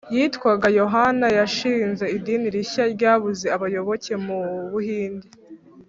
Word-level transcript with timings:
yitwaga 0.15 0.67
yohana 0.79 1.27
yashinze 1.37 2.05
idini 2.17 2.47
rishya 2.55 2.83
ryabuze 2.95 3.45
abayoboke 3.55 4.13
mu 4.25 4.39
buhindi 4.71 5.27